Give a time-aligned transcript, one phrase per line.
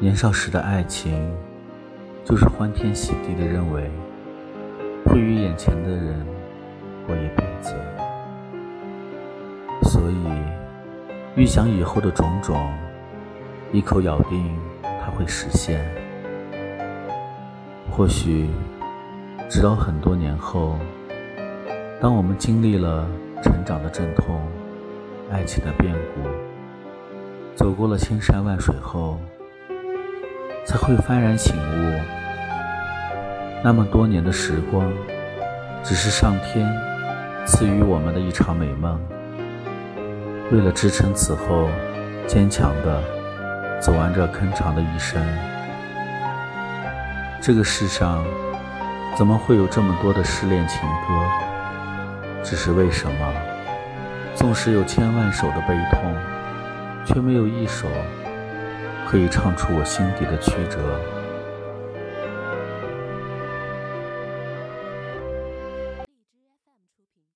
[0.00, 1.32] 年少时的爱情，
[2.24, 3.88] 就是欢天喜地的认为
[5.06, 6.26] 会与眼前的人
[7.06, 7.74] 过一辈子，
[9.84, 10.26] 所以
[11.36, 12.68] 预想以后的种种，
[13.72, 15.80] 一口咬定它会实现。
[17.90, 18.50] 或许，
[19.48, 20.76] 直到很多年后，
[22.00, 23.08] 当我们经历了
[23.42, 24.40] 成长的阵痛、
[25.30, 26.20] 爱情的变故，
[27.54, 29.20] 走过了千山万水后，
[30.64, 32.00] 才会幡然醒悟，
[33.62, 34.90] 那么多年的时光，
[35.82, 36.66] 只是上天
[37.46, 38.98] 赐予我们的一场美梦。
[40.50, 41.68] 为了支撑此后
[42.26, 43.02] 坚强的
[43.80, 45.22] 走完这铿锵的一生，
[47.42, 48.24] 这个世上
[49.16, 52.42] 怎么会有这么多的失恋情歌？
[52.42, 53.32] 只是为什么，
[54.34, 56.14] 纵使有千万首的悲痛，
[57.04, 57.86] 却没有一首。
[59.06, 61.13] 可以唱出我心底的曲折。